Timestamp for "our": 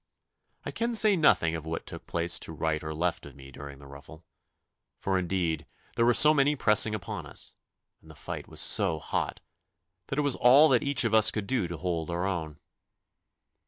12.09-12.25